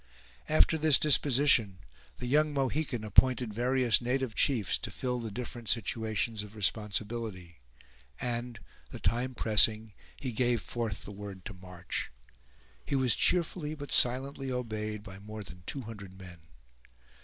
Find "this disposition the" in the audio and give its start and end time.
0.79-2.25